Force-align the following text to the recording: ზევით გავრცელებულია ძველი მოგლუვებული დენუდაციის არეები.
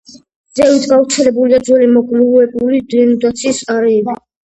ზევით 0.59 0.85
გავრცელებულია 0.93 1.59
ძველი 1.67 1.89
მოგლუვებული 1.91 2.81
დენუდაციის 2.95 3.61
არეები. 3.75 4.17